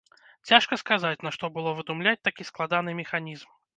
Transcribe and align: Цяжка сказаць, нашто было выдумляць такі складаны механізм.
Цяжка 0.51 0.77
сказаць, 0.83 1.21
нашто 1.27 1.49
было 1.59 1.73
выдумляць 1.81 2.25
такі 2.29 2.49
складаны 2.51 2.97
механізм. 3.03 3.49